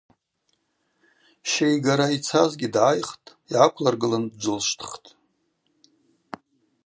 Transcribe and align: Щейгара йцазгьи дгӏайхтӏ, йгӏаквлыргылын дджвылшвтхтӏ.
Щейгара 1.49 2.07
йцазгьи 2.15 2.69
дгӏайхтӏ, 2.73 3.33
йгӏаквлыргылын 3.51 4.23
дджвылшвтхтӏ. 4.31 5.07